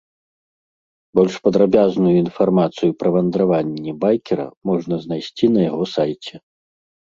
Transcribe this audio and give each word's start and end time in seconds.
Больш 1.19 1.35
падрабязную 1.47 2.13
інфармацыю 2.23 2.89
пра 3.03 3.09
вандраванні 3.17 3.95
байкера 4.07 4.49
можна 4.73 4.95
знайсці 5.07 5.45
на 5.55 5.61
яго 5.71 5.83
сайце. 5.95 6.33